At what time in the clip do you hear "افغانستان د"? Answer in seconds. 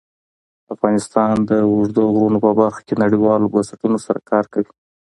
0.73-1.51